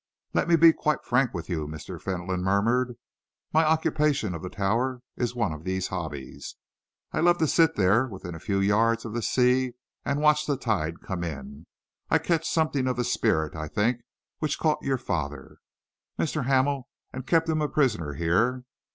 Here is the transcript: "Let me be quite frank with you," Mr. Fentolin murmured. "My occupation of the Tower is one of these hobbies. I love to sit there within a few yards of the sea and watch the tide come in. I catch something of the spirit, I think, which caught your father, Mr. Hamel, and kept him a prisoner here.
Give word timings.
"Let 0.33 0.47
me 0.47 0.55
be 0.55 0.73
quite 0.73 1.03
frank 1.05 1.31
with 1.31 1.47
you," 1.47 1.67
Mr. 1.67 2.01
Fentolin 2.01 2.41
murmured. 2.41 2.95
"My 3.53 3.63
occupation 3.63 4.33
of 4.33 4.41
the 4.41 4.49
Tower 4.49 5.03
is 5.15 5.35
one 5.35 5.53
of 5.53 5.63
these 5.63 5.89
hobbies. 5.89 6.55
I 7.11 7.19
love 7.19 7.37
to 7.37 7.45
sit 7.45 7.75
there 7.75 8.07
within 8.07 8.33
a 8.33 8.39
few 8.39 8.59
yards 8.59 9.05
of 9.05 9.13
the 9.13 9.21
sea 9.21 9.73
and 10.03 10.19
watch 10.19 10.47
the 10.47 10.57
tide 10.57 11.01
come 11.01 11.23
in. 11.23 11.67
I 12.09 12.17
catch 12.17 12.49
something 12.49 12.87
of 12.87 12.97
the 12.97 13.03
spirit, 13.03 13.55
I 13.55 13.67
think, 13.67 14.01
which 14.39 14.57
caught 14.57 14.81
your 14.81 14.97
father, 14.97 15.57
Mr. 16.17 16.45
Hamel, 16.47 16.89
and 17.13 17.27
kept 17.27 17.47
him 17.47 17.61
a 17.61 17.69
prisoner 17.69 18.13
here. 18.15 18.65